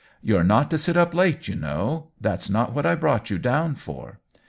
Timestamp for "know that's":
1.55-2.49